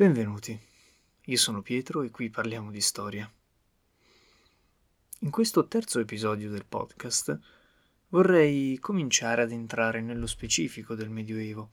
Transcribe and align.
Benvenuti, 0.00 0.58
io 1.24 1.36
sono 1.36 1.60
Pietro 1.60 2.00
e 2.00 2.10
qui 2.10 2.30
parliamo 2.30 2.70
di 2.70 2.80
storia. 2.80 3.30
In 5.18 5.30
questo 5.30 5.68
terzo 5.68 6.00
episodio 6.00 6.48
del 6.48 6.64
podcast 6.64 7.38
vorrei 8.08 8.78
cominciare 8.78 9.42
ad 9.42 9.50
entrare 9.52 10.00
nello 10.00 10.26
specifico 10.26 10.94
del 10.94 11.10
Medioevo 11.10 11.68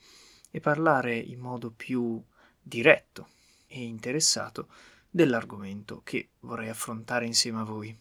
e 0.51 0.59
parlare 0.59 1.15
in 1.15 1.39
modo 1.39 1.71
più 1.71 2.21
diretto 2.61 3.29
e 3.65 3.81
interessato 3.81 4.67
dell'argomento 5.09 6.01
che 6.03 6.31
vorrei 6.41 6.67
affrontare 6.67 7.25
insieme 7.25 7.61
a 7.61 7.63
voi. 7.63 7.97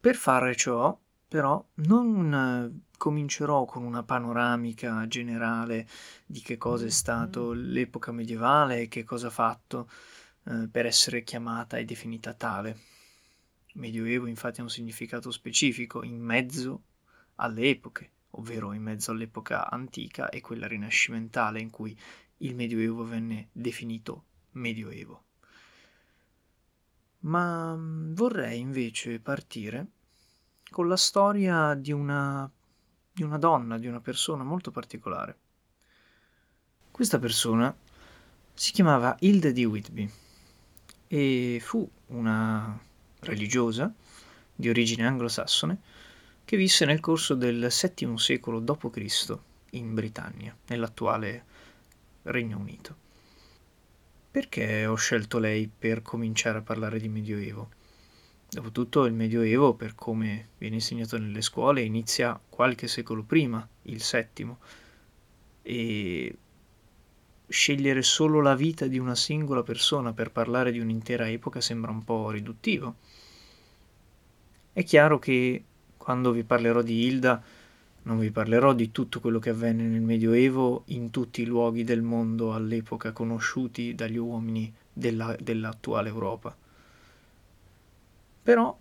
Per 0.00 0.16
fare 0.16 0.56
ciò, 0.56 0.98
però, 1.28 1.64
non 1.74 2.82
comincerò 3.02 3.64
con 3.64 3.82
una 3.82 4.04
panoramica 4.04 5.08
generale 5.08 5.88
di 6.24 6.40
che 6.40 6.56
cosa 6.56 6.86
è 6.86 6.88
stato 6.88 7.50
l'epoca 7.50 8.12
medievale 8.12 8.82
e 8.82 8.86
che 8.86 9.02
cosa 9.02 9.26
ha 9.26 9.30
fatto 9.30 9.90
eh, 10.44 10.68
per 10.70 10.86
essere 10.86 11.24
chiamata 11.24 11.78
e 11.78 11.84
definita 11.84 12.32
tale. 12.32 12.78
Medioevo 13.72 14.26
infatti 14.26 14.60
ha 14.60 14.62
un 14.62 14.70
significato 14.70 15.32
specifico 15.32 16.04
in 16.04 16.20
mezzo 16.20 16.82
alle 17.36 17.70
epoche, 17.70 18.10
ovvero 18.30 18.72
in 18.72 18.82
mezzo 18.82 19.10
all'epoca 19.10 19.68
antica 19.68 20.28
e 20.28 20.40
quella 20.40 20.68
rinascimentale 20.68 21.58
in 21.58 21.70
cui 21.70 21.98
il 22.36 22.54
Medioevo 22.54 23.04
venne 23.04 23.48
definito 23.50 24.26
Medioevo. 24.52 25.24
Ma 27.22 27.74
mm, 27.74 28.14
vorrei 28.14 28.60
invece 28.60 29.18
partire 29.18 29.86
con 30.70 30.86
la 30.86 30.96
storia 30.96 31.74
di 31.74 31.90
una 31.90 32.48
di 33.12 33.22
una 33.22 33.38
donna, 33.38 33.78
di 33.78 33.86
una 33.86 34.00
persona 34.00 34.42
molto 34.42 34.70
particolare. 34.70 35.36
Questa 36.90 37.18
persona 37.18 37.74
si 38.54 38.72
chiamava 38.72 39.16
Hilda 39.18 39.50
di 39.50 39.64
Whitby 39.64 40.10
e 41.08 41.58
fu 41.60 41.88
una 42.06 42.78
religiosa 43.20 43.92
di 44.54 44.68
origine 44.68 45.06
anglosassone 45.06 45.78
che 46.44 46.56
visse 46.56 46.84
nel 46.84 47.00
corso 47.00 47.34
del 47.34 47.68
VII 47.70 48.18
secolo 48.18 48.60
d.C. 48.60 49.38
in 49.70 49.94
Britannia, 49.94 50.56
nell'attuale 50.66 51.44
Regno 52.22 52.58
Unito. 52.58 52.96
Perché 54.30 54.86
ho 54.86 54.94
scelto 54.94 55.38
lei 55.38 55.68
per 55.68 56.00
cominciare 56.02 56.58
a 56.58 56.62
parlare 56.62 56.98
di 56.98 57.08
Medioevo? 57.08 57.68
Dopotutto 58.54 59.06
il 59.06 59.14
Medioevo, 59.14 59.72
per 59.72 59.94
come 59.94 60.48
viene 60.58 60.74
insegnato 60.74 61.16
nelle 61.16 61.40
scuole, 61.40 61.80
inizia 61.80 62.38
qualche 62.50 62.86
secolo 62.86 63.22
prima, 63.22 63.66
il 63.84 64.02
VII, 64.02 64.54
e 65.62 66.36
scegliere 67.48 68.02
solo 68.02 68.42
la 68.42 68.54
vita 68.54 68.86
di 68.88 68.98
una 68.98 69.14
singola 69.14 69.62
persona 69.62 70.12
per 70.12 70.32
parlare 70.32 70.70
di 70.70 70.80
un'intera 70.80 71.30
epoca 71.30 71.62
sembra 71.62 71.92
un 71.92 72.04
po' 72.04 72.28
riduttivo. 72.28 72.96
È 74.74 74.84
chiaro 74.84 75.18
che 75.18 75.64
quando 75.96 76.30
vi 76.30 76.44
parlerò 76.44 76.82
di 76.82 77.06
Hilda 77.06 77.42
non 78.02 78.18
vi 78.18 78.30
parlerò 78.30 78.74
di 78.74 78.92
tutto 78.92 79.20
quello 79.20 79.38
che 79.38 79.48
avvenne 79.48 79.84
nel 79.84 80.02
Medioevo 80.02 80.82
in 80.88 81.08
tutti 81.08 81.40
i 81.40 81.46
luoghi 81.46 81.84
del 81.84 82.02
mondo 82.02 82.52
all'epoca 82.52 83.12
conosciuti 83.12 83.94
dagli 83.94 84.18
uomini 84.18 84.70
della, 84.92 85.34
dell'attuale 85.40 86.10
Europa 86.10 86.54
però 88.42 88.76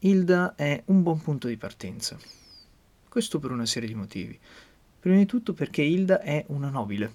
Hilda 0.00 0.54
è 0.54 0.82
un 0.86 1.02
buon 1.02 1.20
punto 1.20 1.48
di 1.48 1.56
partenza. 1.56 2.18
Questo 3.08 3.38
per 3.38 3.50
una 3.50 3.66
serie 3.66 3.88
di 3.88 3.94
motivi. 3.94 4.38
Prima 5.00 5.16
di 5.16 5.26
tutto 5.26 5.54
perché 5.54 5.82
Hilda 5.82 6.20
è 6.20 6.44
una 6.48 6.68
nobile. 6.68 7.14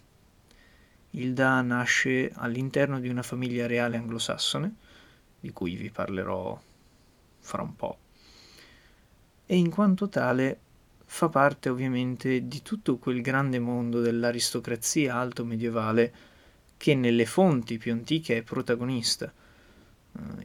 Hilda 1.11 1.61
nasce 1.61 2.31
all'interno 2.33 3.00
di 3.00 3.08
una 3.08 3.22
famiglia 3.22 3.67
reale 3.67 3.97
anglosassone, 3.97 4.75
di 5.39 5.52
cui 5.52 5.75
vi 5.75 5.92
parlerò 5.92 6.59
fra 7.39 7.61
un 7.61 7.75
po', 7.75 7.97
e 9.45 9.55
in 9.55 9.70
quanto 9.70 10.10
tale 10.10 10.60
fa 11.05 11.30
parte 11.30 11.70
ovviamente 11.70 12.48
di 12.48 12.61
tutto 12.64 12.98
quel 12.98 13.21
grande 13.21 13.60
mondo 13.60 14.02
dell'aristocrazia 14.02 15.15
alto 15.15 15.45
medievale 15.45 16.14
che 16.77 16.95
nelle 16.95 17.27
fonti 17.27 17.77
più 17.77 17.92
antiche 17.92 18.37
è 18.37 18.42
protagonista 18.42 19.31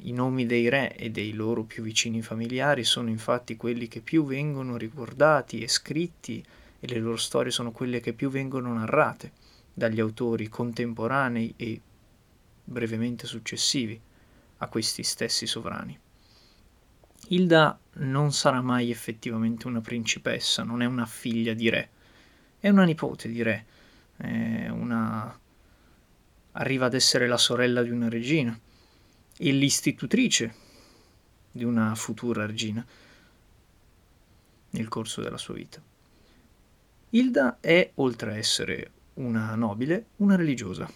I 0.03 0.13
nomi 0.13 0.47
dei 0.47 0.69
re 0.69 0.97
e 0.97 1.11
dei 1.11 1.33
loro 1.33 1.63
più 1.63 1.83
vicini 1.83 2.23
familiari 2.23 2.83
sono 2.83 3.09
infatti 3.09 3.57
quelli 3.57 3.87
che 3.87 4.01
più 4.01 4.25
vengono 4.25 4.77
ricordati 4.77 5.61
e 5.61 5.69
scritti 5.69 6.45
e 6.81 6.87
le 6.89 6.99
loro 6.99 7.17
storie 7.17 7.53
sono 7.53 7.71
quelle 7.71 8.01
che 8.01 8.13
più 8.13 8.31
vengono 8.31 8.73
narrate 8.73 9.33
dagli 9.73 10.01
autori 10.01 10.49
contemporanei 10.49 11.55
e 11.57 11.81
brevemente 12.65 13.27
successivi 13.27 14.01
a 14.59 14.67
questi 14.69 15.03
stessi 15.03 15.47
sovrani. 15.47 15.99
Hilda 17.29 17.79
non 17.95 18.33
sarà 18.33 18.61
mai 18.63 18.91
effettivamente 18.91 19.69
una 19.69 19.81
principessa, 19.81 20.65
non 20.65 20.83
è 20.83 20.87
una 20.87 21.07
figlia 21.07 21.55
di 21.55 21.69
re, 21.69 21.91
è 22.59 22.69
una 22.69 22.85
nipote 22.85 23.29
di 23.29 23.43
re, 23.43 23.67
una... 24.17 25.39
arriva 26.53 26.87
ad 26.87 26.95
essere 26.95 27.29
la 27.29 27.37
sorella 27.37 27.83
di 27.83 27.91
una 27.91 28.09
regina 28.09 28.59
e 29.43 29.53
l'istitutrice 29.53 30.55
di 31.51 31.65
una 31.65 31.95
futura 31.95 32.45
regina 32.45 32.85
nel 34.73 34.89
corso 34.89 35.23
della 35.23 35.39
sua 35.39 35.55
vita. 35.55 35.81
Hilda 37.09 37.57
è, 37.59 37.91
oltre 37.95 38.33
a 38.33 38.37
essere 38.37 38.91
una 39.15 39.55
nobile, 39.55 40.09
una 40.17 40.37
religiosa. 40.37 40.89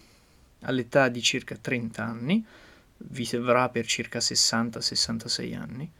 All'età 0.61 1.09
di 1.09 1.23
circa 1.23 1.55
30 1.55 2.05
anni, 2.05 2.45
vivrà 2.97 3.69
per 3.69 3.87
circa 3.87 4.19
60-66 4.19 5.57
anni, 5.57 5.91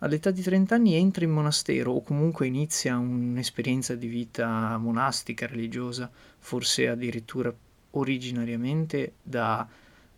all'età 0.00 0.30
di 0.30 0.42
30 0.42 0.74
anni 0.74 0.94
entra 0.96 1.24
in 1.24 1.30
monastero 1.30 1.92
o 1.92 2.02
comunque 2.02 2.46
inizia 2.46 2.98
un'esperienza 2.98 3.94
di 3.94 4.06
vita 4.06 4.76
monastica, 4.76 5.46
religiosa, 5.46 6.10
forse 6.38 6.88
addirittura 6.88 7.52
originariamente 7.92 9.14
da 9.22 9.66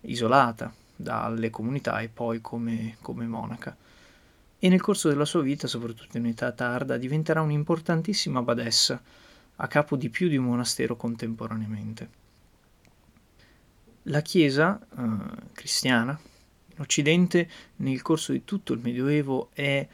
isolata, 0.01 0.73
dalle 0.97 1.49
comunità 1.49 2.01
e 2.01 2.09
poi 2.09 2.41
come, 2.41 2.97
come 3.01 3.25
monaca. 3.27 3.75
E 4.59 4.69
nel 4.69 4.81
corso 4.81 5.07
della 5.07 5.25
sua 5.25 5.41
vita, 5.41 5.67
soprattutto 5.67 6.17
in 6.17 6.25
età 6.25 6.51
tarda, 6.51 6.97
diventerà 6.97 7.41
un'importantissima 7.41 8.41
badessa, 8.41 9.01
a 9.57 9.67
capo 9.67 9.95
di 9.95 10.09
più 10.09 10.27
di 10.27 10.37
un 10.37 10.45
monastero 10.45 10.95
contemporaneamente. 10.95 12.09
La 14.03 14.21
Chiesa 14.21 14.79
eh, 14.79 15.05
cristiana 15.53 16.19
in 16.73 16.79
Occidente 16.79 17.49
nel 17.77 18.01
corso 18.01 18.31
di 18.31 18.43
tutto 18.43 18.73
il 18.73 18.79
Medioevo 18.81 19.49
è 19.53 19.87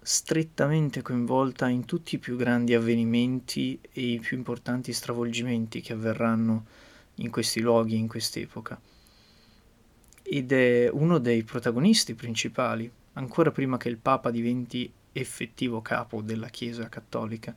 strettamente 0.00 1.02
coinvolta 1.02 1.68
in 1.68 1.84
tutti 1.84 2.16
i 2.16 2.18
più 2.18 2.36
grandi 2.36 2.74
avvenimenti 2.74 3.80
e 3.92 4.12
i 4.12 4.18
più 4.18 4.36
importanti 4.36 4.92
stravolgimenti 4.92 5.80
che 5.80 5.92
avverranno 5.92 6.66
in 7.16 7.30
questi 7.30 7.60
luoghi 7.60 7.96
in 7.96 8.08
quest'epoca 8.08 8.80
ed 10.22 10.52
è 10.52 10.88
uno 10.90 11.18
dei 11.18 11.42
protagonisti 11.42 12.14
principali, 12.14 12.90
ancora 13.14 13.50
prima 13.50 13.76
che 13.76 13.88
il 13.88 13.98
Papa 13.98 14.30
diventi 14.30 14.90
effettivo 15.12 15.82
capo 15.82 16.22
della 16.22 16.48
Chiesa 16.48 16.88
cattolica, 16.88 17.54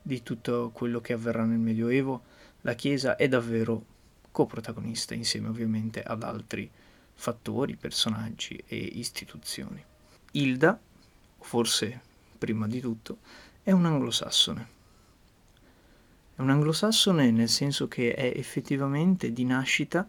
di 0.00 0.22
tutto 0.22 0.70
quello 0.72 1.00
che 1.00 1.12
avverrà 1.12 1.44
nel 1.44 1.58
Medioevo, 1.58 2.22
la 2.62 2.74
Chiesa 2.74 3.16
è 3.16 3.28
davvero 3.28 3.84
coprotagonista 4.30 5.14
insieme 5.14 5.48
ovviamente 5.48 6.02
ad 6.02 6.22
altri 6.22 6.70
fattori, 7.14 7.76
personaggi 7.76 8.62
e 8.66 8.76
istituzioni. 8.76 9.82
Hilda, 10.32 10.78
forse 11.38 12.00
prima 12.38 12.66
di 12.66 12.80
tutto, 12.80 13.18
è 13.62 13.72
un 13.72 13.86
anglosassone. 13.86 14.68
È 16.36 16.40
un 16.40 16.50
anglosassone 16.50 17.30
nel 17.30 17.48
senso 17.48 17.88
che 17.88 18.14
è 18.14 18.32
effettivamente 18.36 19.32
di 19.32 19.44
nascita 19.44 20.06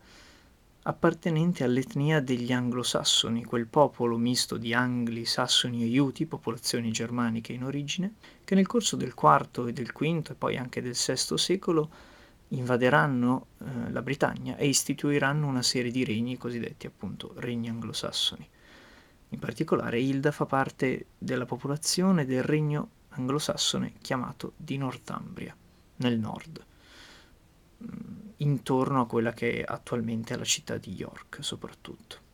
appartenente 0.87 1.65
all'etnia 1.65 2.21
degli 2.21 2.53
anglosassoni, 2.53 3.43
quel 3.43 3.67
popolo 3.67 4.17
misto 4.17 4.55
di 4.55 4.73
angli, 4.73 5.25
sassoni 5.25 5.83
e 5.83 5.87
iuti, 5.87 6.25
popolazioni 6.25 6.91
germaniche 6.91 7.51
in 7.51 7.65
origine, 7.65 8.13
che 8.45 8.55
nel 8.55 8.67
corso 8.67 8.95
del 8.95 9.13
IV 9.13 9.67
e 9.67 9.73
del 9.73 9.91
V 9.91 10.29
e 10.29 10.35
poi 10.35 10.55
anche 10.55 10.81
del 10.81 10.95
VI 10.95 11.37
secolo 11.37 11.89
invaderanno 12.49 13.47
eh, 13.57 13.91
la 13.91 14.01
Britannia 14.01 14.55
e 14.55 14.67
istituiranno 14.67 15.45
una 15.45 15.61
serie 15.61 15.91
di 15.91 16.05
regni 16.05 16.37
cosiddetti 16.37 16.87
appunto 16.87 17.33
regni 17.35 17.67
anglosassoni. 17.67 18.47
In 19.29 19.39
particolare 19.39 19.99
Hilda 19.99 20.31
fa 20.31 20.45
parte 20.45 21.07
della 21.17 21.45
popolazione 21.45 22.25
del 22.25 22.43
regno 22.43 22.91
anglosassone 23.09 23.95
chiamato 23.99 24.53
di 24.55 24.77
Northumbria, 24.77 25.53
nel 25.97 26.17
nord 26.17 26.65
intorno 28.37 29.01
a 29.01 29.07
quella 29.07 29.33
che 29.33 29.61
è 29.61 29.63
attualmente 29.65 30.37
la 30.37 30.43
città 30.43 30.77
di 30.77 30.93
York 30.93 31.37
soprattutto. 31.41 32.25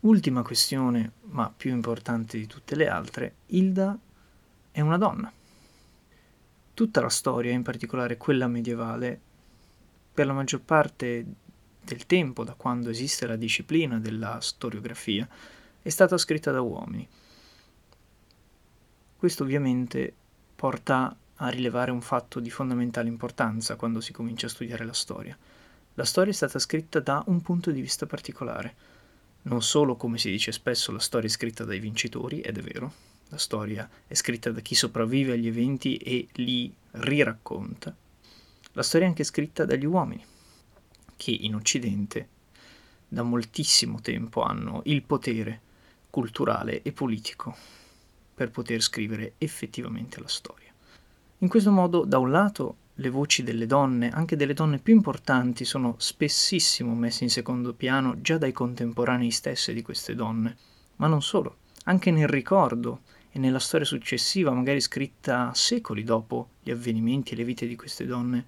Ultima 0.00 0.42
questione, 0.42 1.12
ma 1.22 1.52
più 1.54 1.70
importante 1.72 2.38
di 2.38 2.46
tutte 2.46 2.74
le 2.74 2.88
altre, 2.88 3.34
Hilda 3.46 3.98
è 4.70 4.80
una 4.80 4.96
donna. 4.96 5.30
Tutta 6.72 7.00
la 7.02 7.10
storia, 7.10 7.52
in 7.52 7.62
particolare 7.62 8.16
quella 8.16 8.46
medievale, 8.46 9.20
per 10.12 10.26
la 10.26 10.32
maggior 10.32 10.62
parte 10.62 11.26
del 11.82 12.06
tempo, 12.06 12.44
da 12.44 12.54
quando 12.54 12.88
esiste 12.88 13.26
la 13.26 13.36
disciplina 13.36 13.98
della 13.98 14.40
storiografia, 14.40 15.28
è 15.82 15.88
stata 15.88 16.16
scritta 16.16 16.50
da 16.50 16.62
uomini. 16.62 17.06
Questo 19.16 19.42
ovviamente 19.42 20.14
porta 20.56 21.14
a 21.42 21.48
rilevare 21.48 21.90
un 21.90 22.02
fatto 22.02 22.38
di 22.40 22.50
fondamentale 22.50 23.08
importanza 23.08 23.76
quando 23.76 24.00
si 24.00 24.12
comincia 24.12 24.46
a 24.46 24.50
studiare 24.50 24.84
la 24.84 24.92
storia. 24.92 25.36
La 25.94 26.04
storia 26.04 26.32
è 26.32 26.34
stata 26.34 26.58
scritta 26.58 27.00
da 27.00 27.22
un 27.26 27.40
punto 27.40 27.70
di 27.70 27.80
vista 27.80 28.06
particolare. 28.06 28.74
Non 29.42 29.62
solo, 29.62 29.96
come 29.96 30.18
si 30.18 30.30
dice 30.30 30.52
spesso, 30.52 30.92
la 30.92 30.98
storia 30.98 31.28
è 31.28 31.32
scritta 31.32 31.64
dai 31.64 31.78
vincitori, 31.78 32.40
ed 32.40 32.58
è 32.58 32.60
vero, 32.60 32.92
la 33.28 33.38
storia 33.38 33.88
è 34.06 34.14
scritta 34.14 34.50
da 34.50 34.60
chi 34.60 34.74
sopravvive 34.74 35.32
agli 35.32 35.46
eventi 35.46 35.96
e 35.96 36.28
li 36.34 36.72
riracconta. 36.92 37.94
La 38.72 38.82
storia 38.82 39.06
è 39.06 39.10
anche 39.10 39.24
scritta 39.24 39.64
dagli 39.64 39.86
uomini, 39.86 40.24
che 41.16 41.30
in 41.30 41.54
Occidente 41.54 42.28
da 43.08 43.22
moltissimo 43.22 44.00
tempo 44.02 44.42
hanno 44.42 44.82
il 44.84 45.02
potere 45.02 45.60
culturale 46.10 46.82
e 46.82 46.92
politico 46.92 47.56
per 48.34 48.50
poter 48.50 48.82
scrivere 48.82 49.34
effettivamente 49.38 50.20
la 50.20 50.28
storia. 50.28 50.69
In 51.42 51.48
questo 51.48 51.70
modo, 51.70 52.04
da 52.04 52.18
un 52.18 52.30
lato, 52.30 52.76
le 52.96 53.08
voci 53.08 53.42
delle 53.42 53.64
donne, 53.64 54.10
anche 54.10 54.36
delle 54.36 54.52
donne 54.52 54.78
più 54.78 54.94
importanti, 54.94 55.64
sono 55.64 55.94
spessissimo 55.96 56.94
messe 56.94 57.24
in 57.24 57.30
secondo 57.30 57.72
piano 57.72 58.20
già 58.20 58.36
dai 58.36 58.52
contemporanei 58.52 59.30
stessi 59.30 59.72
di 59.72 59.80
queste 59.80 60.14
donne, 60.14 60.54
ma 60.96 61.06
non 61.06 61.22
solo, 61.22 61.56
anche 61.84 62.10
nel 62.10 62.28
ricordo 62.28 63.00
e 63.30 63.38
nella 63.38 63.58
storia 63.58 63.86
successiva, 63.86 64.50
magari 64.50 64.82
scritta 64.82 65.50
secoli 65.54 66.04
dopo 66.04 66.48
gli 66.62 66.70
avvenimenti 66.70 67.32
e 67.32 67.36
le 67.36 67.44
vite 67.44 67.66
di 67.66 67.74
queste 67.74 68.04
donne, 68.04 68.44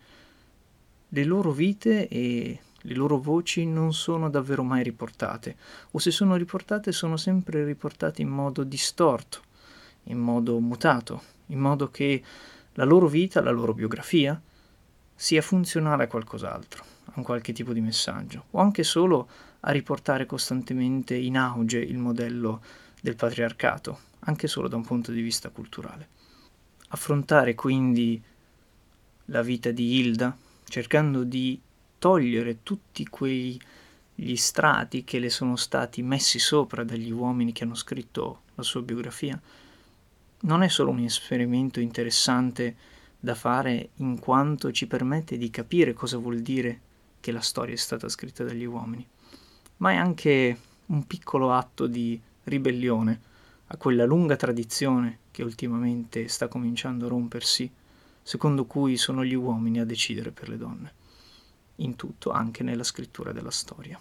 le 1.09 1.25
loro 1.25 1.51
vite 1.51 2.09
e 2.09 2.61
le 2.79 2.95
loro 2.95 3.19
voci 3.19 3.65
non 3.65 3.95
sono 3.95 4.29
davvero 4.29 4.63
mai 4.63 4.83
riportate, 4.83 5.57
o 5.93 5.99
se 5.99 6.11
sono 6.11 6.37
riportate 6.37 6.93
sono 6.93 7.17
sempre 7.17 7.65
riportate 7.65 8.21
in 8.21 8.29
modo 8.29 8.65
distorto, 8.65 9.41
in 10.05 10.19
modo 10.19 10.59
mutato, 10.59 11.23
in 11.47 11.59
modo 11.59 11.91
che 11.91 12.23
la 12.75 12.85
loro 12.85 13.09
vita, 13.09 13.41
la 13.41 13.51
loro 13.51 13.75
biografia, 13.75 14.41
sia 15.15 15.43
funzionale 15.43 16.05
a 16.05 16.09
qualcos'altro, 16.09 16.85
a 17.05 17.13
un 17.17 17.23
qualche 17.23 17.53
tipo 17.53 17.73
di 17.73 17.81
messaggio, 17.81 18.47
o 18.51 18.61
anche 18.61 18.83
solo 18.83 19.29
a 19.61 19.71
riportare 19.71 20.27
costantemente 20.27 21.15
in 21.15 21.37
auge 21.37 21.79
il 21.79 21.99
modello 21.99 22.63
del 23.01 23.17
patriarcato, 23.17 23.99
anche 24.21 24.49
solo 24.49 24.69
da 24.69 24.77
un 24.77 24.85
punto 24.85 25.13
di 25.13 25.21
vista 25.21 25.51
culturale. 25.51 26.09
Affrontare 26.89 27.55
quindi 27.55 28.21
la 29.27 29.43
vita 29.43 29.71
di 29.71 29.99
Hilda, 29.99 30.37
cercando 30.65 31.25
di 31.25 31.61
togliere 31.99 32.63
tutti 32.63 33.07
quegli 33.07 33.59
strati 34.35 35.05
che 35.05 35.19
le 35.19 35.31
sono 35.31 35.57
stati 35.57 36.03
messi 36.03 36.39
sopra 36.39 36.83
dagli 36.83 37.11
uomini 37.11 37.53
che 37.53 37.65
hanno 37.65 37.75
scritto 37.75 38.43
la 38.57 38.63
sua 38.63 38.83
biografia, 38.83 39.41
non 40.45 40.63
è 40.63 40.69
solo 40.69 40.91
un 40.91 41.01
esperimento 41.01 41.81
interessante 41.81 42.77
da 43.19 43.35
fare 43.35 43.91
in 43.97 44.19
quanto 44.19 44.73
ci 44.73 44.87
permette 44.87 45.37
di 45.37 45.51
capire 45.51 45.93
cosa 45.93 46.17
vuol 46.17 46.41
dire 46.41 46.81
che 47.21 47.31
la 47.31 47.41
storia 47.41 47.75
è 47.75 47.79
stata 47.79 48.09
scritta 48.09 48.43
dagli 48.43 48.65
uomini, 48.65 49.07
ma 49.79 49.93
è 49.93 49.97
anche 49.97 50.59
un 50.87 51.07
piccolo 51.07 51.53
atto 51.53 51.87
di 51.87 52.21
ribellione 52.45 53.21
a 53.69 53.77
quella 53.77 54.05
lunga 54.05 54.35
tradizione 54.35 55.19
che 55.31 55.45
ultimamente 55.45 56.27
sta 56.27 56.49
cominciando 56.49 57.07
a 57.07 57.11
rompersi, 57.11 57.71
secondo 58.23 58.65
cui 58.65 58.97
sono 58.97 59.25
gli 59.25 59.35
uomini 59.35 59.79
a 59.79 59.85
decidere 59.85 60.33
per 60.33 60.49
le 60.49 60.59
donne, 60.59 60.93
in 61.77 61.95
tutto, 61.95 62.33
anche 62.33 62.65
nella 62.65 62.85
scrittura 62.85 63.31
della 63.31 63.51
storia. 63.51 63.99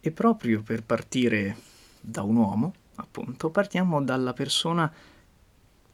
E 0.00 0.10
proprio 0.12 0.62
per 0.62 0.84
partire 0.84 1.56
da 2.00 2.22
un 2.22 2.36
uomo, 2.36 2.74
appunto, 2.94 3.50
partiamo 3.50 4.00
dalla 4.00 4.32
persona 4.32 4.90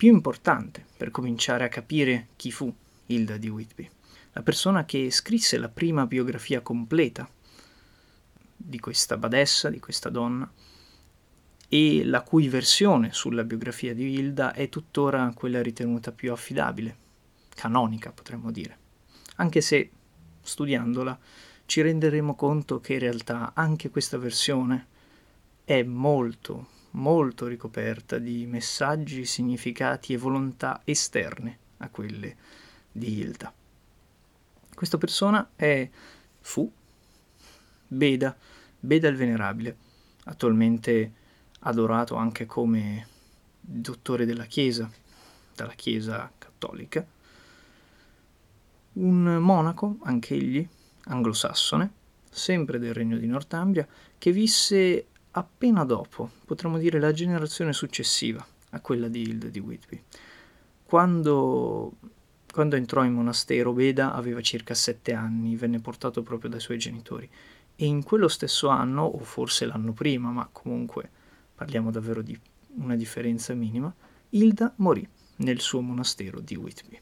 più 0.01 0.15
importante 0.15 0.83
per 0.97 1.11
cominciare 1.11 1.63
a 1.63 1.69
capire 1.69 2.29
chi 2.37 2.51
fu 2.51 2.75
Hilda 3.05 3.37
di 3.37 3.51
Whitby, 3.51 3.87
la 4.33 4.41
persona 4.41 4.87
che 4.87 5.11
scrisse 5.11 5.59
la 5.59 5.69
prima 5.69 6.07
biografia 6.07 6.63
completa 6.63 7.29
di 8.57 8.81
questa 8.81 9.19
badessa, 9.19 9.69
di 9.69 9.79
questa 9.79 10.09
donna, 10.09 10.51
e 11.69 12.03
la 12.07 12.23
cui 12.23 12.49
versione 12.49 13.13
sulla 13.13 13.45
biografia 13.45 13.93
di 13.93 14.11
Hilda 14.15 14.55
è 14.55 14.71
tuttora 14.71 15.31
quella 15.35 15.61
ritenuta 15.61 16.13
più 16.13 16.33
affidabile, 16.33 16.97
canonica 17.55 18.11
potremmo 18.11 18.51
dire, 18.51 18.79
anche 19.37 19.61
se 19.61 19.91
studiandola 20.41 21.19
ci 21.67 21.83
renderemo 21.83 22.35
conto 22.37 22.81
che 22.81 22.95
in 22.95 23.01
realtà 23.01 23.53
anche 23.55 23.91
questa 23.91 24.17
versione 24.17 24.87
è 25.63 25.83
molto, 25.83 26.69
molto 26.93 27.47
ricoperta 27.47 28.19
di 28.19 28.47
messaggi, 28.47 29.25
significati 29.25 30.13
e 30.13 30.19
volontà 30.19 30.81
esterne 30.85 31.59
a 31.79 31.89
quelle 31.89 32.37
di 32.91 33.19
Hilda. 33.19 33.53
Questa 34.75 34.99
persona 34.99 35.51
è 35.55 35.89
fu 36.41 36.71
Beda, 37.87 38.37
Beda 38.79 39.09
il 39.09 39.17
Venerabile, 39.17 39.77
attualmente 40.25 41.13
adorato 41.61 42.15
anche 42.15 42.47
come 42.47 43.07
dottore 43.61 44.25
della 44.25 44.47
Chiesa, 44.47 44.91
dalla 45.55 45.75
Chiesa 45.75 46.31
cattolica, 46.39 47.07
un 48.95 49.39
monaco, 49.41 49.99
anch'egli, 50.03 50.67
anglosassone, 51.05 51.93
sempre 52.31 52.79
del 52.79 52.95
regno 52.95 53.19
di 53.19 53.27
Northumbria, 53.27 53.87
che 54.17 54.33
visse 54.33 55.07
appena 55.33 55.85
dopo, 55.85 56.31
potremmo 56.45 56.79
dire 56.79 56.99
la 56.99 57.13
generazione 57.13 57.73
successiva 57.73 58.45
a 58.71 58.81
quella 58.81 59.09
di 59.09 59.23
Hilda 59.23 59.49
di 59.49 59.59
Whitby. 59.59 60.03
Quando, 60.85 61.93
quando 62.53 62.77
entrò 62.77 63.05
in 63.05 63.13
monastero, 63.13 63.73
Beda 63.73 64.13
aveva 64.13 64.41
circa 64.41 64.75
sette 64.75 65.13
anni, 65.13 65.57
venne 65.57 65.81
portato 65.81 66.23
proprio 66.23 66.51
dai 66.51 66.61
suoi 66.61 66.79
genitori 66.79 67.29
e 67.77 67.87
in 67.87 68.03
quello 68.03 68.29
stesso 68.29 68.69
anno, 68.69 69.05
o 69.05 69.19
forse 69.21 69.65
l'anno 69.65 69.93
prima, 69.93 70.31
ma 70.31 70.49
comunque 70.51 71.09
parliamo 71.55 71.91
davvero 71.91 72.23
di 72.23 72.39
una 72.77 72.97
differenza 72.97 73.55
minima, 73.55 73.93
Hilda 74.31 74.75
morì 74.77 75.07
nel 75.37 75.61
suo 75.61 75.81
monastero 75.81 76.41
di 76.41 76.57
Whitby. 76.57 77.01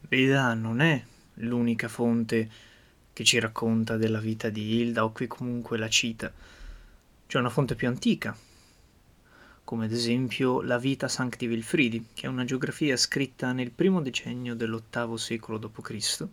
Beda 0.00 0.54
non 0.54 0.80
è 0.80 1.02
l'unica 1.38 1.88
fonte 1.88 2.48
che 3.14 3.24
ci 3.24 3.38
racconta 3.38 3.96
della 3.96 4.18
vita 4.18 4.50
di 4.50 4.74
Hilda 4.74 5.04
o 5.04 5.12
qui 5.12 5.28
comunque 5.28 5.78
la 5.78 5.88
cita. 5.88 6.30
C'è 7.26 7.38
una 7.38 7.48
fonte 7.48 7.76
più 7.76 7.88
antica, 7.88 8.36
come 9.62 9.86
ad 9.86 9.92
esempio 9.92 10.60
la 10.60 10.78
Vita 10.78 11.08
Sancti 11.08 11.46
Wilfridi, 11.46 12.08
che 12.12 12.26
è 12.26 12.28
una 12.28 12.44
geografia 12.44 12.96
scritta 12.96 13.52
nel 13.52 13.70
primo 13.70 14.02
decennio 14.02 14.54
dell'ottavo 14.54 15.16
secolo 15.16 15.58
d.C. 15.58 16.26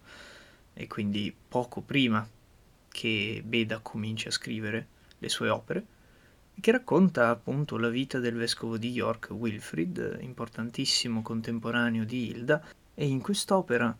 e 0.74 0.88
quindi 0.88 1.34
poco 1.48 1.82
prima 1.82 2.28
che 2.90 3.42
Beda 3.46 3.80
cominci 3.80 4.28
a 4.28 4.32
scrivere 4.32 4.88
le 5.20 5.30
sue 5.30 5.50
opere, 5.50 5.86
che 6.60 6.72
racconta 6.72 7.30
appunto 7.30 7.78
la 7.78 7.90
vita 7.90 8.20
del 8.20 8.36
vescovo 8.36 8.78
di 8.78 8.90
York 8.90 9.30
Wilfrid, 9.30 10.18
importantissimo 10.22 11.22
contemporaneo 11.22 12.04
di 12.04 12.30
Hilda, 12.32 12.64
e 12.94 13.06
in 13.06 13.22
quest'opera 13.22 13.96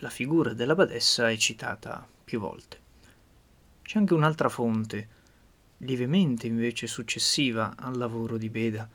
la 0.00 0.10
figura 0.10 0.52
della 0.52 0.76
badessa 0.76 1.28
è 1.28 1.36
citata 1.36 2.06
più 2.24 2.38
volte. 2.38 2.86
C'è 3.82 3.98
anche 3.98 4.14
un'altra 4.14 4.48
fonte, 4.48 5.08
lievemente 5.78 6.46
invece 6.46 6.86
successiva 6.86 7.74
al 7.76 7.96
lavoro 7.96 8.36
di 8.36 8.48
Beda. 8.48 8.88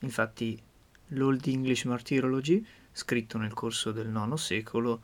Infatti 0.00 0.58
l'Old 1.08 1.46
English 1.46 1.84
Martyrology, 1.84 2.64
scritto 2.92 3.36
nel 3.36 3.52
corso 3.52 3.92
del 3.92 4.08
IX 4.08 4.34
secolo, 4.34 5.02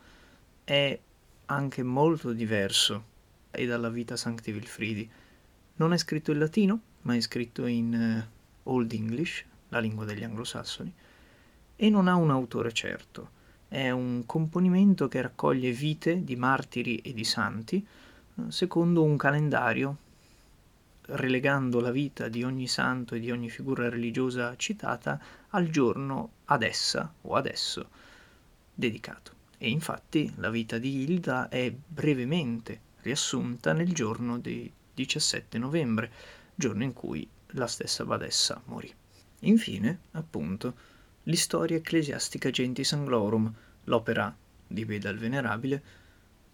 è 0.64 0.98
anche 1.46 1.82
molto 1.82 2.32
diverso 2.32 3.10
e 3.50 3.66
dalla 3.66 3.90
Vita 3.90 4.16
Sancti 4.16 4.52
Wilfridi. 4.52 5.10
Non 5.74 5.92
è 5.92 5.98
scritto 5.98 6.30
in 6.30 6.38
latino, 6.38 6.80
ma 7.02 7.14
è 7.14 7.20
scritto 7.20 7.66
in 7.66 8.26
uh, 8.64 8.70
Old 8.70 8.92
English, 8.92 9.44
la 9.68 9.80
lingua 9.80 10.06
degli 10.06 10.24
anglosassoni, 10.24 10.94
e 11.76 11.90
non 11.90 12.08
ha 12.08 12.14
un 12.14 12.30
autore 12.30 12.72
certo 12.72 13.40
è 13.72 13.88
un 13.88 14.24
componimento 14.26 15.08
che 15.08 15.22
raccoglie 15.22 15.72
vite 15.72 16.24
di 16.24 16.36
martiri 16.36 16.98
e 16.98 17.14
di 17.14 17.24
santi 17.24 17.78
eh, 17.78 18.42
secondo 18.50 19.02
un 19.02 19.16
calendario, 19.16 19.96
relegando 21.06 21.80
la 21.80 21.90
vita 21.90 22.28
di 22.28 22.42
ogni 22.42 22.68
santo 22.68 23.14
e 23.14 23.20
di 23.20 23.30
ogni 23.30 23.48
figura 23.48 23.88
religiosa 23.88 24.54
citata 24.56 25.18
al 25.48 25.70
giorno 25.70 26.32
ad 26.44 26.62
essa 26.62 27.10
o 27.22 27.34
adesso 27.34 27.88
dedicato. 28.74 29.32
E 29.56 29.70
infatti 29.70 30.30
la 30.36 30.50
vita 30.50 30.76
di 30.76 31.04
Hilda 31.04 31.48
è 31.48 31.72
brevemente 31.72 32.78
riassunta 33.00 33.72
nel 33.72 33.94
giorno 33.94 34.38
di 34.38 34.70
17 34.92 35.56
novembre, 35.56 36.10
giorno 36.54 36.82
in 36.82 36.92
cui 36.92 37.26
la 37.52 37.66
stessa 37.66 38.04
badessa 38.04 38.60
morì. 38.66 38.92
Infine, 39.40 40.00
appunto, 40.10 40.74
l'Historia 41.24 41.76
Ecclesiastica 41.76 42.50
Gentis 42.50 42.92
Anglorum, 42.92 43.52
l'opera 43.84 44.34
di 44.66 44.84
Beda 44.84 45.10
il 45.10 45.18
Venerabile, 45.18 45.82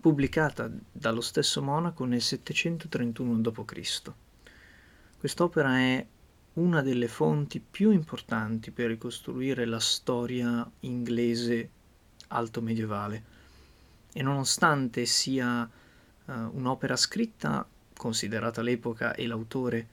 pubblicata 0.01 0.71
dallo 0.93 1.21
stesso 1.21 1.63
monaco 1.63 2.05
nel 2.05 2.21
731 2.21 3.39
d.C. 3.39 4.13
Quest'opera 5.19 5.79
è 5.79 6.07
una 6.55 6.83
delle 6.83 7.09
fonti 7.09 7.61
più 7.61 7.91
importanti 7.91 8.71
per 8.71 8.89
ricostruire 8.89 9.65
la 9.65 9.81
storia 9.81 10.69
inglese 10.81 11.71
alto 12.29 12.61
medievale 12.61 13.37
e 14.13 14.23
nonostante 14.23 15.07
sia 15.07 15.63
uh, 15.63 16.33
un'opera 16.33 16.97
scritta, 16.97 17.67
considerata 17.97 18.63
l'epoca 18.63 19.15
e 19.15 19.27
l'autore, 19.27 19.87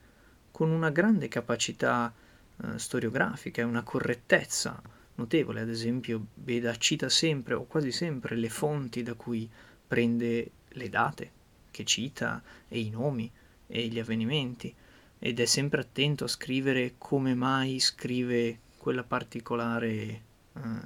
con 0.50 0.70
una 0.70 0.90
grande 0.90 1.28
capacità 1.28 2.12
uh, 2.56 2.76
storiografica 2.76 3.60
e 3.60 3.64
una 3.64 3.82
correttezza 3.82 4.80
notevole, 5.16 5.60
ad 5.60 5.68
esempio 5.68 6.26
Beda 6.34 6.76
cita 6.76 7.08
sempre 7.08 7.54
o 7.54 7.64
quasi 7.64 7.90
sempre 7.90 8.36
le 8.36 8.48
fonti 8.48 9.02
da 9.02 9.14
cui 9.14 9.48
prende 9.86 10.50
le 10.68 10.88
date 10.88 11.30
che 11.70 11.84
cita 11.84 12.42
e 12.68 12.80
i 12.80 12.90
nomi 12.90 13.30
e 13.66 13.86
gli 13.88 13.98
avvenimenti 13.98 14.74
ed 15.18 15.40
è 15.40 15.44
sempre 15.44 15.80
attento 15.80 16.24
a 16.24 16.28
scrivere 16.28 16.94
come 16.98 17.34
mai 17.34 17.78
scrive 17.80 18.58
quella 18.76 19.02
particolare 19.02 19.88
eh, 19.88 20.20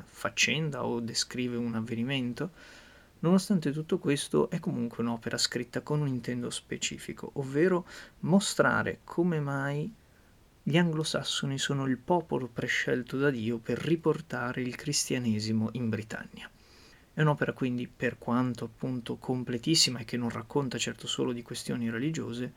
faccenda 0.04 0.84
o 0.84 1.00
descrive 1.00 1.56
un 1.56 1.74
avvenimento, 1.74 2.50
nonostante 3.20 3.72
tutto 3.72 3.98
questo 3.98 4.48
è 4.50 4.58
comunque 4.58 5.02
un'opera 5.02 5.36
scritta 5.36 5.82
con 5.82 6.00
un 6.00 6.08
intento 6.08 6.50
specifico, 6.50 7.30
ovvero 7.34 7.86
mostrare 8.20 9.00
come 9.04 9.40
mai 9.40 9.92
gli 10.70 10.78
anglosassoni 10.78 11.58
sono 11.58 11.84
il 11.86 11.98
popolo 11.98 12.46
prescelto 12.46 13.18
da 13.18 13.28
Dio 13.28 13.58
per 13.58 13.76
riportare 13.76 14.62
il 14.62 14.76
cristianesimo 14.76 15.70
in 15.72 15.88
Britannia. 15.88 16.48
È 17.12 17.20
un'opera 17.20 17.52
quindi, 17.52 17.88
per 17.88 18.18
quanto 18.18 18.66
appunto 18.66 19.16
completissima 19.16 19.98
e 19.98 20.04
che 20.04 20.16
non 20.16 20.30
racconta 20.30 20.78
certo 20.78 21.08
solo 21.08 21.32
di 21.32 21.42
questioni 21.42 21.90
religiose, 21.90 22.52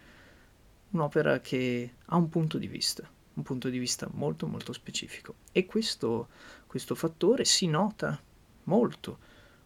un'opera 0.92 1.40
che 1.40 1.94
ha 2.06 2.16
un 2.16 2.30
punto 2.30 2.60
di 2.60 2.68
vista, 2.68 3.10
un 3.34 3.42
punto 3.42 3.70
di 3.70 3.80
vista 3.80 4.08
molto 4.14 4.46
molto 4.46 4.74
specifico. 4.74 5.38
E 5.52 5.66
questo, 5.66 6.28
questo 6.68 6.94
fattore 6.94 7.46
si 7.46 7.66
nota 7.66 8.22
molto 8.66 9.18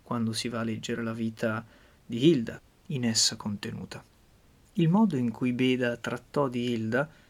quando 0.04 0.32
si 0.32 0.48
va 0.48 0.62
a 0.62 0.64
leggere 0.64 1.04
la 1.04 1.12
vita 1.12 1.66
di 2.06 2.30
Hilda 2.30 2.62
in 2.88 3.04
essa 3.04 3.36
contenuta. 3.36 4.02
Il 4.76 4.88
modo 4.88 5.18
in 5.18 5.32
cui 5.32 5.52
Beda 5.52 5.98
trattò 5.98 6.48
di 6.48 6.72
Hilda, 6.72 7.26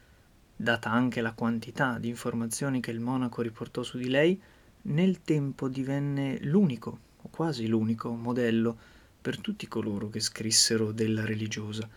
data 0.59 0.89
anche 0.89 1.21
la 1.21 1.33
quantità 1.33 1.99
di 1.99 2.09
informazioni 2.09 2.81
che 2.81 2.89
il 2.89 2.99
monaco 2.99 3.43
riportò 3.43 3.83
su 3.83 3.99
di 3.99 4.09
lei, 4.09 4.41
nel 4.83 5.21
tempo 5.21 5.67
divenne 5.67 6.39
l'unico 6.41 6.99
o 7.21 7.29
quasi 7.29 7.67
l'unico 7.67 8.09
modello 8.11 8.75
per 9.21 9.39
tutti 9.39 9.67
coloro 9.67 10.09
che 10.09 10.19
scrissero 10.19 10.91
della 10.91 11.25
religiosa, 11.25 11.87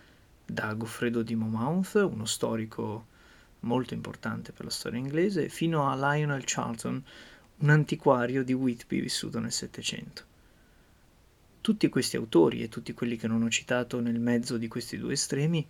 da 0.44 0.74
Goffredo 0.74 1.22
di 1.22 1.34
Monmouth, 1.34 1.94
uno 1.94 2.26
storico 2.26 3.06
molto 3.60 3.94
importante 3.94 4.52
per 4.52 4.66
la 4.66 4.70
storia 4.70 4.98
inglese, 4.98 5.48
fino 5.48 5.88
a 5.88 5.94
Lionel 5.94 6.42
Charlton, 6.44 7.02
un 7.58 7.70
antiquario 7.70 8.44
di 8.44 8.52
Whitby 8.52 9.00
vissuto 9.00 9.38
nel 9.38 9.52
Settecento. 9.52 10.24
Tutti 11.60 11.88
questi 11.88 12.16
autori 12.16 12.62
e 12.62 12.68
tutti 12.68 12.92
quelli 12.92 13.16
che 13.16 13.28
non 13.28 13.42
ho 13.42 13.48
citato 13.48 14.00
nel 14.00 14.18
mezzo 14.18 14.56
di 14.56 14.66
questi 14.68 14.98
due 14.98 15.12
estremi 15.12 15.66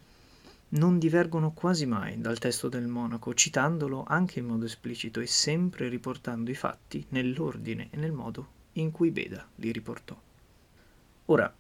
non 0.71 0.99
divergono 0.99 1.53
quasi 1.53 1.87
mai 1.87 2.21
dal 2.21 2.39
testo 2.39 2.69
del 2.69 2.87
monaco, 2.87 3.35
citandolo 3.35 4.05
anche 4.07 4.39
in 4.39 4.47
modo 4.47 4.67
esplicito 4.67 5.21
e 5.21 5.27
sempre 5.27 5.89
riportando 5.89 6.51
i 6.51 6.55
fatti 6.55 7.05
nell'ordine 7.09 7.89
e 7.91 7.97
nel 7.97 8.13
modo 8.13 8.59
in 8.75 8.91
cui 8.93 9.11
Beda 9.11 9.47
li 9.57 9.73
riportò. 9.73 10.17
Ora, 11.27 11.53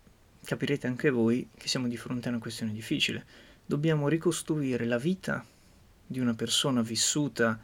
capirete 0.44 0.86
anche 0.86 1.10
voi 1.10 1.48
che 1.56 1.68
siamo 1.68 1.88
di 1.88 1.96
fronte 1.96 2.28
a 2.28 2.30
una 2.30 2.40
questione 2.40 2.72
difficile. 2.72 3.24
Dobbiamo 3.66 4.08
ricostruire 4.08 4.84
la 4.84 4.98
vita 4.98 5.44
di 6.06 6.20
una 6.20 6.34
persona 6.34 6.82
vissuta 6.82 7.58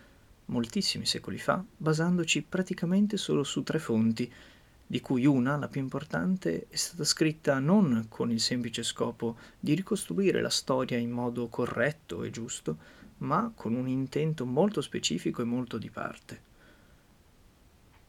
moltissimi 0.47 1.07
secoli 1.07 1.39
fa, 1.39 1.65
basandoci 1.77 2.43
praticamente 2.43 3.17
solo 3.17 3.43
su 3.45 3.63
tre 3.63 3.79
fonti, 3.79 4.33
di 4.87 5.01
cui 5.01 5.27
una, 5.27 5.57
la 5.57 5.69
più 5.69 5.81
importante, 5.81 6.67
è 6.69 6.77
stata 6.77 7.05
scritta 7.05 7.59
non 7.59 8.07
con 8.09 8.31
il 8.31 8.41
semplice 8.41 8.83
scopo 8.83 9.37
di 9.59 9.75
ricostruire 9.75 10.41
la 10.41 10.51
storia 10.51 10.97
in 10.99 11.11
modo 11.11 11.49
corretto 11.49 12.23
e 12.23 12.31
giusto, 12.31 12.77
ma 13.19 13.51
con 13.55 13.75
un 13.75 13.89
intento 13.89 14.47
molto 14.47 14.81
specifico 14.81 15.43
e 15.43 15.47
molto 15.47 15.79
di 15.79 15.91
parte 15.91 16.47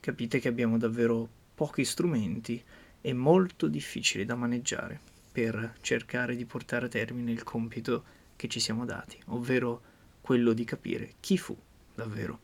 capite 0.07 0.39
che 0.39 0.47
abbiamo 0.47 0.77
davvero 0.77 1.27
pochi 1.53 1.83
strumenti 1.83 2.63
e 3.01 3.11
molto 3.11 3.67
difficili 3.67 4.23
da 4.23 4.35
maneggiare 4.35 4.97
per 5.29 5.75
cercare 5.81 6.37
di 6.37 6.45
portare 6.45 6.85
a 6.85 6.89
termine 6.89 7.33
il 7.33 7.43
compito 7.43 8.05
che 8.37 8.47
ci 8.47 8.61
siamo 8.61 8.85
dati, 8.85 9.19
ovvero 9.25 9.81
quello 10.21 10.53
di 10.53 10.63
capire 10.63 11.15
chi 11.19 11.37
fu 11.37 11.57
davvero 11.93 12.39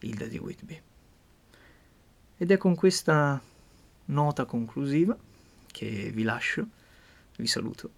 Hilda 0.00 0.26
di 0.26 0.38
Whitby. 0.38 0.82
Ed 2.36 2.50
è 2.50 2.56
con 2.56 2.74
questa 2.74 3.40
nota 4.06 4.44
conclusiva 4.44 5.16
che 5.66 6.10
vi 6.12 6.22
lascio, 6.22 6.66
vi 7.36 7.46
saluto 7.46 7.90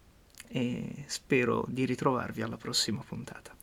e 0.48 1.04
spero 1.06 1.64
di 1.68 1.84
ritrovarvi 1.84 2.42
alla 2.42 2.56
prossima 2.56 3.02
puntata. 3.06 3.55